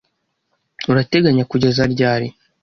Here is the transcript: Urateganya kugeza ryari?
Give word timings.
Urateganya 0.91 1.43
kugeza 1.51 1.81
ryari? 1.93 2.27